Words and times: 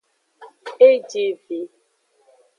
E 0.87 0.89
ji 1.09 1.25
vi. 1.43 1.59